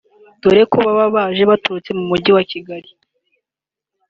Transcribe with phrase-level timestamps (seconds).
[0.41, 2.89] dore ko baba baje baturutse mu mujyi wa Kigali